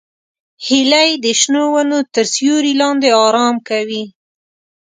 هیلۍ 0.65 1.09
د 1.23 1.25
شنو 1.39 1.63
ونو 1.73 1.99
تر 2.13 2.25
سیوري 2.33 2.73
لاندې 2.81 3.09
آرام 3.25 3.55
کوي 3.67 4.03